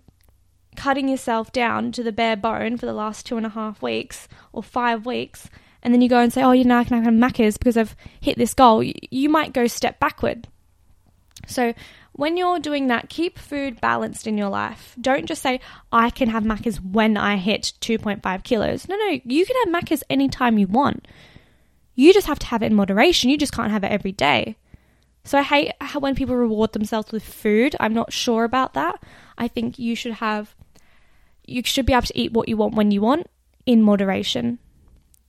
cutting 0.76 1.08
yourself 1.08 1.52
down 1.52 1.92
to 1.92 2.02
the 2.02 2.12
bare 2.12 2.36
bone 2.36 2.76
for 2.78 2.86
the 2.86 2.92
last 2.92 3.26
two 3.26 3.36
and 3.36 3.44
a 3.44 3.50
half 3.50 3.82
weeks 3.82 4.28
or 4.52 4.62
five 4.62 5.04
weeks, 5.04 5.50
and 5.82 5.92
then 5.92 6.00
you 6.00 6.08
go 6.08 6.20
and 6.20 6.32
say, 6.32 6.42
oh, 6.42 6.52
you 6.52 6.64
know, 6.64 6.78
I 6.78 6.84
can 6.84 7.02
have 7.02 7.14
Macca's 7.14 7.58
because 7.58 7.76
I've 7.76 7.96
hit 8.20 8.38
this 8.38 8.54
goal, 8.54 8.82
you 8.82 9.28
might 9.28 9.52
go 9.52 9.66
step 9.66 9.98
backward. 9.98 10.48
So 11.46 11.74
when 12.12 12.36
you're 12.36 12.60
doing 12.60 12.88
that, 12.88 13.08
keep 13.08 13.38
food 13.38 13.80
balanced 13.80 14.26
in 14.26 14.38
your 14.38 14.48
life. 14.48 14.94
Don't 15.00 15.26
just 15.26 15.42
say, 15.42 15.60
I 15.90 16.10
can 16.10 16.28
have 16.28 16.44
Macca's 16.44 16.80
when 16.80 17.16
I 17.16 17.36
hit 17.36 17.72
2.5 17.80 18.44
kilos. 18.44 18.88
No, 18.88 18.96
no, 18.96 19.20
you 19.24 19.46
can 19.46 19.56
have 19.64 19.82
Macca's 19.82 20.04
anytime 20.08 20.58
you 20.58 20.66
want. 20.66 21.08
You 21.94 22.12
just 22.12 22.26
have 22.26 22.38
to 22.40 22.46
have 22.46 22.62
it 22.62 22.66
in 22.66 22.74
moderation. 22.74 23.30
You 23.30 23.38
just 23.38 23.52
can't 23.52 23.72
have 23.72 23.84
it 23.84 23.92
every 23.92 24.12
day. 24.12 24.56
So 25.24 25.38
I 25.38 25.42
hate 25.42 25.72
how 25.80 26.00
when 26.00 26.14
people 26.14 26.36
reward 26.36 26.72
themselves 26.72 27.12
with 27.12 27.22
food. 27.22 27.76
I'm 27.78 27.94
not 27.94 28.12
sure 28.12 28.44
about 28.44 28.74
that. 28.74 29.02
I 29.38 29.48
think 29.48 29.78
you 29.78 29.94
should 29.94 30.14
have 30.14 30.54
you 31.44 31.62
should 31.64 31.86
be 31.86 31.92
able 31.92 32.06
to 32.06 32.18
eat 32.18 32.32
what 32.32 32.48
you 32.48 32.56
want 32.56 32.74
when 32.74 32.90
you 32.90 33.00
want 33.00 33.28
in 33.66 33.82
moderation. 33.82 34.58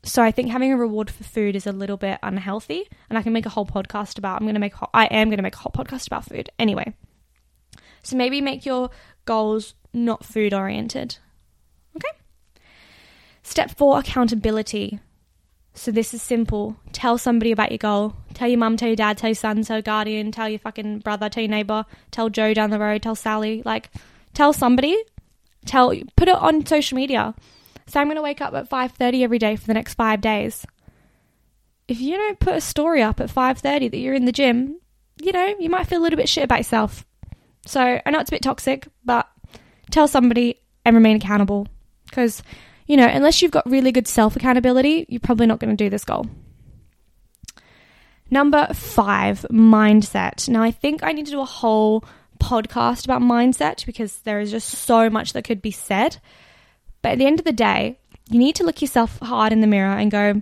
So 0.06 0.22
I 0.22 0.32
think 0.32 0.52
having 0.52 0.74
a 0.74 0.78
reward 0.78 1.10
for 1.10 1.24
food 1.24 1.56
is 1.56 1.66
a 1.66 1.72
little 1.72 1.96
bit 1.96 2.20
unhealthy, 2.22 2.90
and 3.10 3.18
I 3.18 3.22
can 3.22 3.32
make 3.34 3.46
a 3.46 3.50
whole 3.50 3.66
podcast 3.66 4.18
about. 4.18 4.40
I'm 4.40 4.46
going 4.46 4.56
to 4.56 4.60
make. 4.60 4.74
I 4.94 5.06
am 5.06 5.32
to 5.32 5.42
make 5.42 5.56
a 5.56 5.60
whole 5.60 5.72
podcast 5.72 6.08
about 6.08 6.26
food 6.26 6.50
anyway. 6.60 6.94
So 8.04 8.18
maybe 8.18 8.42
make 8.42 8.66
your 8.66 8.90
goals 9.26 9.76
not 9.94 10.26
food 10.26 10.54
oriented. 10.54 11.18
Okay. 11.96 12.10
Step 13.44 13.72
four, 13.72 14.00
accountability. 14.00 15.00
So 15.74 15.92
this 15.92 16.14
is 16.14 16.22
simple. 16.22 16.76
Tell 16.92 17.18
somebody 17.18 17.52
about 17.52 17.72
your 17.72 17.78
goal. 17.78 18.16
Tell 18.34 18.48
your 18.48 18.60
mum, 18.60 18.78
tell 18.78 18.90
your 18.90 18.96
dad, 18.96 19.18
tell 19.18 19.30
your 19.30 19.36
son, 19.36 19.64
tell 19.64 19.78
your 19.78 19.82
guardian, 19.82 20.32
tell 20.32 20.50
your 20.50 20.60
fucking 20.60 21.00
brother, 21.00 21.30
tell 21.30 21.44
your 21.44 21.50
neighbor, 21.50 21.86
tell 22.12 22.30
Joe 22.30 22.54
down 22.54 22.70
the 22.70 22.80
road, 22.80 23.02
tell 23.02 23.16
Sally. 23.16 23.62
Like, 23.66 23.90
tell 24.34 24.54
somebody. 24.54 25.02
Tell, 25.66 25.94
put 26.18 26.28
it 26.28 26.36
on 26.36 26.66
social 26.66 26.98
media. 26.98 27.34
Say 27.88 28.00
I'm 28.00 28.08
going 28.08 28.16
to 28.16 28.22
wake 28.22 28.42
up 28.42 28.54
at 28.54 28.70
5:30 28.70 29.24
every 29.24 29.40
day 29.40 29.56
for 29.56 29.66
the 29.66 29.74
next 29.74 29.96
5 29.96 30.22
days. 30.22 30.66
If 31.88 32.00
you 32.00 32.16
don't 32.18 32.40
put 32.40 32.56
a 32.56 32.62
story 32.62 33.02
up 33.02 33.20
at 33.20 33.30
5:30 33.30 33.92
that 33.92 33.98
you're 33.98 34.14
in 34.14 34.26
the 34.26 34.32
gym, 34.32 34.80
you 35.22 35.32
know, 35.32 35.56
you 35.60 35.70
might 35.70 35.88
feel 35.88 36.00
a 36.00 36.04
little 36.04 36.18
bit 36.18 36.30
shit 36.30 36.44
about 36.44 36.60
yourself. 36.60 37.06
So, 37.66 37.82
I 38.06 38.12
know 38.12 38.20
it's 38.20 38.30
a 38.30 38.36
bit 38.36 38.42
toxic, 38.42 38.88
but 39.06 39.28
tell 39.90 40.08
somebody 40.08 40.60
and 40.86 40.96
remain 40.96 41.18
accountable 41.18 41.68
because 42.06 42.44
you 42.88 42.98
know, 42.98 43.08
unless 43.08 43.42
you've 43.42 43.52
got 43.52 43.70
really 43.70 43.92
good 43.92 44.08
self 44.08 44.36
accountability, 44.36 45.06
you're 45.10 45.20
probably 45.20 45.48
not 45.48 45.60
going 45.60 45.76
to 45.76 45.84
do 45.84 45.90
this 45.90 46.04
goal. 46.04 46.28
Number 48.30 48.68
five, 48.74 49.46
mindset. 49.52 50.50
Now, 50.50 50.64
I 50.64 50.72
think 50.72 51.04
I 51.04 51.12
need 51.12 51.26
to 51.26 51.32
do 51.32 51.42
a 51.42 51.46
whole 51.46 52.04
podcast 52.40 53.06
about 53.06 53.22
mindset 53.22 53.86
because 53.86 54.18
there 54.20 54.40
is 54.40 54.52
just 54.52 54.70
so 54.70 55.10
much 55.10 55.34
that 55.34 55.44
could 55.44 55.62
be 55.62 55.72
said. 55.72 56.18
But 57.04 57.12
at 57.12 57.18
the 57.20 57.28
end 57.28 57.38
of 57.38 57.46
the 57.46 57.52
day, 57.52 58.00
you 58.32 58.40
need 58.40 58.56
to 58.56 58.64
look 58.64 58.82
yourself 58.82 59.20
hard 59.20 59.54
in 59.54 59.62
the 59.62 59.68
mirror 59.68 59.96
and 59.96 60.10
go, 60.10 60.42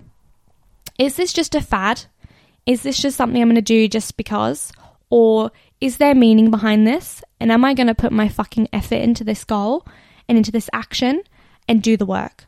is 0.97 1.17
this 1.17 1.33
just 1.33 1.53
a 1.55 1.61
fad? 1.61 2.05
Is 2.65 2.83
this 2.83 3.01
just 3.01 3.17
something 3.17 3.41
I'm 3.41 3.49
going 3.49 3.55
to 3.55 3.61
do 3.61 3.89
just 3.89 4.15
because? 4.15 4.71
Or 5.09 5.51
is 5.81 5.97
there 5.97 6.15
meaning 6.15 6.49
behind 6.49 6.87
this? 6.87 7.21
And 7.41 7.51
am 7.51 7.65
I 7.65 7.73
going 7.73 7.87
to 7.87 7.95
put 7.95 8.13
my 8.13 8.29
fucking 8.29 8.69
effort 8.71 8.95
into 9.01 9.25
this 9.25 9.43
goal 9.43 9.85
and 10.29 10.37
into 10.37 10.51
this 10.51 10.69
action? 10.71 11.23
and 11.71 11.81
do 11.81 11.95
the 11.97 12.05
work. 12.05 12.45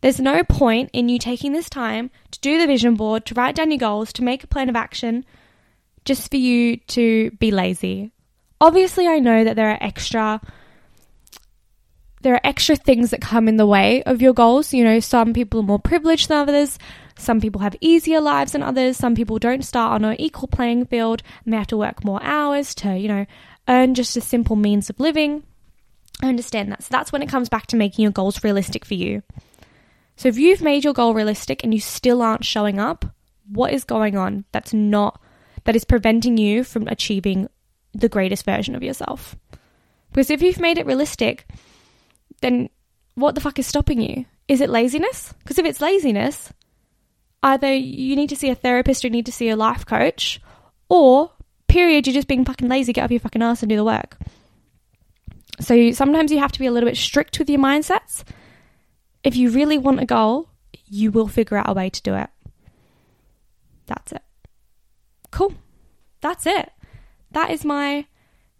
There's 0.00 0.18
no 0.18 0.42
point 0.42 0.90
in 0.92 1.08
you 1.08 1.18
taking 1.18 1.52
this 1.52 1.68
time 1.68 2.10
to 2.30 2.40
do 2.40 2.58
the 2.58 2.66
vision 2.66 2.94
board, 2.94 3.26
to 3.26 3.34
write 3.34 3.54
down 3.54 3.70
your 3.70 3.78
goals, 3.78 4.12
to 4.14 4.24
make 4.24 4.44
a 4.44 4.46
plan 4.46 4.68
of 4.68 4.76
action, 4.76 5.24
just 6.04 6.30
for 6.30 6.36
you 6.36 6.78
to 6.88 7.30
be 7.32 7.50
lazy. 7.50 8.12
Obviously, 8.60 9.06
I 9.06 9.18
know 9.18 9.44
that 9.44 9.56
there 9.56 9.70
are 9.70 9.78
extra 9.80 10.40
there 12.22 12.34
are 12.34 12.40
extra 12.44 12.76
things 12.76 13.10
that 13.10 13.20
come 13.20 13.48
in 13.48 13.56
the 13.56 13.66
way 13.66 14.02
of 14.04 14.22
your 14.22 14.32
goals. 14.32 14.72
You 14.72 14.84
know, 14.84 15.00
some 15.00 15.32
people 15.32 15.60
are 15.60 15.64
more 15.64 15.78
privileged 15.78 16.28
than 16.28 16.38
others. 16.38 16.78
Some 17.18 17.40
people 17.40 17.60
have 17.60 17.76
easier 17.80 18.20
lives 18.20 18.52
than 18.52 18.62
others. 18.62 18.96
Some 18.96 19.14
people 19.14 19.38
don't 19.38 19.64
start 19.64 19.92
on 19.92 20.04
an 20.04 20.20
equal 20.20 20.48
playing 20.48 20.86
field 20.86 21.22
and 21.44 21.52
they 21.52 21.58
have 21.58 21.66
to 21.68 21.76
work 21.76 22.04
more 22.04 22.22
hours 22.22 22.74
to, 22.76 22.96
you 22.96 23.08
know, 23.08 23.26
earn 23.68 23.94
just 23.94 24.16
a 24.16 24.20
simple 24.20 24.56
means 24.56 24.90
of 24.90 25.00
living. 25.00 25.42
I 26.22 26.28
understand 26.28 26.72
that. 26.72 26.82
So 26.82 26.88
that's 26.90 27.12
when 27.12 27.22
it 27.22 27.28
comes 27.28 27.48
back 27.48 27.66
to 27.68 27.76
making 27.76 28.02
your 28.02 28.12
goals 28.12 28.42
realistic 28.42 28.84
for 28.84 28.94
you. 28.94 29.22
So 30.16 30.28
if 30.28 30.38
you've 30.38 30.62
made 30.62 30.84
your 30.84 30.94
goal 30.94 31.14
realistic 31.14 31.62
and 31.62 31.74
you 31.74 31.80
still 31.80 32.22
aren't 32.22 32.44
showing 32.44 32.78
up, 32.78 33.04
what 33.50 33.72
is 33.72 33.84
going 33.84 34.16
on 34.16 34.44
that's 34.52 34.72
not 34.72 35.20
that 35.64 35.76
is 35.76 35.84
preventing 35.84 36.38
you 36.38 36.64
from 36.64 36.88
achieving 36.88 37.48
the 37.92 38.08
greatest 38.08 38.44
version 38.44 38.74
of 38.74 38.82
yourself? 38.82 39.36
Because 40.10 40.30
if 40.30 40.42
you've 40.42 40.60
made 40.60 40.78
it 40.78 40.86
realistic, 40.86 41.46
then 42.46 42.70
what 43.16 43.34
the 43.34 43.40
fuck 43.40 43.58
is 43.58 43.66
stopping 43.66 44.00
you? 44.00 44.24
Is 44.46 44.60
it 44.60 44.70
laziness? 44.70 45.34
Because 45.40 45.58
if 45.58 45.66
it's 45.66 45.80
laziness, 45.80 46.52
either 47.42 47.74
you 47.74 48.14
need 48.14 48.28
to 48.28 48.36
see 48.36 48.50
a 48.50 48.54
therapist 48.54 49.04
or 49.04 49.08
you 49.08 49.12
need 49.12 49.26
to 49.26 49.32
see 49.32 49.48
a 49.48 49.56
life 49.56 49.84
coach, 49.84 50.40
or 50.88 51.32
period, 51.66 52.06
you're 52.06 52.14
just 52.14 52.28
being 52.28 52.44
fucking 52.44 52.68
lazy, 52.68 52.92
get 52.92 53.04
up 53.04 53.10
your 53.10 53.20
fucking 53.20 53.42
ass 53.42 53.62
and 53.62 53.68
do 53.68 53.76
the 53.76 53.84
work. 53.84 54.16
So 55.60 55.90
sometimes 55.92 56.30
you 56.30 56.38
have 56.38 56.52
to 56.52 56.58
be 56.58 56.66
a 56.66 56.70
little 56.70 56.88
bit 56.88 56.96
strict 56.96 57.38
with 57.38 57.50
your 57.50 57.58
mindsets. 57.58 58.22
If 59.24 59.34
you 59.36 59.50
really 59.50 59.78
want 59.78 60.00
a 60.00 60.06
goal, 60.06 60.48
you 60.86 61.10
will 61.10 61.26
figure 61.26 61.56
out 61.56 61.68
a 61.68 61.72
way 61.72 61.90
to 61.90 62.02
do 62.02 62.14
it. 62.14 62.30
That's 63.86 64.12
it. 64.12 64.22
Cool. 65.32 65.54
That's 66.20 66.46
it. 66.46 66.70
That 67.32 67.50
is 67.50 67.64
my 67.64 68.06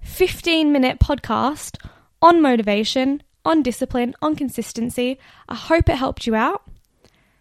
15 0.01 0.73
minute 0.73 0.99
podcast 0.99 1.77
on 2.21 2.43
motivation, 2.43 3.23
on 3.47 3.63
discipline, 3.63 4.15
on 4.21 4.37
consistency. 4.37 5.19
I 5.49 5.55
hope 5.55 5.89
it 5.89 5.97
helped 5.97 6.27
you 6.27 6.35
out. 6.35 6.63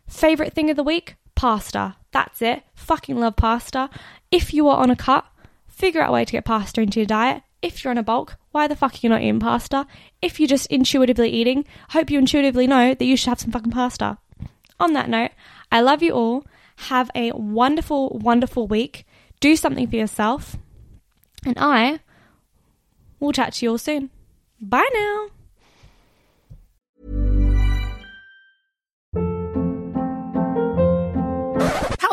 Favorite 0.07 0.53
thing 0.53 0.69
of 0.69 0.77
the 0.77 0.83
week? 0.83 1.15
Pasta. 1.33 1.95
That's 2.11 2.41
it. 2.41 2.63
Fucking 2.75 3.19
love 3.19 3.35
pasta. 3.35 3.89
If 4.31 4.53
you 4.53 4.69
are 4.69 4.77
on 4.77 4.91
a 4.91 4.95
cut, 4.95 5.25
figure 5.67 6.01
out 6.01 6.09
a 6.09 6.13
way 6.13 6.23
to 6.23 6.31
get 6.31 6.45
pasta 6.45 6.81
into 6.81 6.99
your 6.99 7.07
diet. 7.07 7.43
If 7.61 7.83
you're 7.83 7.91
on 7.91 7.97
a 7.97 8.03
bulk, 8.03 8.37
why 8.51 8.67
the 8.67 8.75
fuck 8.75 8.93
are 8.93 8.99
you 9.01 9.09
not 9.09 9.21
eating 9.21 9.39
pasta? 9.39 9.87
If 10.21 10.39
you're 10.39 10.47
just 10.47 10.67
intuitively 10.67 11.29
eating, 11.29 11.65
hope 11.89 12.11
you 12.11 12.19
intuitively 12.19 12.67
know 12.67 12.93
that 12.93 13.05
you 13.05 13.17
should 13.17 13.29
have 13.29 13.39
some 13.39 13.51
fucking 13.51 13.71
pasta. 13.71 14.17
On 14.79 14.93
that 14.93 15.09
note, 15.09 15.31
I 15.71 15.81
love 15.81 16.03
you 16.03 16.13
all. 16.13 16.45
Have 16.89 17.09
a 17.15 17.31
wonderful, 17.31 18.19
wonderful 18.21 18.67
week. 18.67 19.05
Do 19.39 19.55
something 19.55 19.87
for 19.87 19.95
yourself. 19.95 20.57
And 21.45 21.57
I 21.57 21.99
will 23.19 23.31
chat 23.31 23.53
to 23.53 23.65
you 23.65 23.71
all 23.71 23.77
soon. 23.77 24.11
Bye 24.61 24.87
now. 24.93 25.34